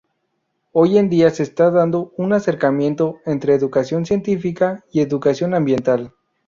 [0.71, 6.13] Hoy en día se está dando un acercamiento entre educación científica y educación ambiental.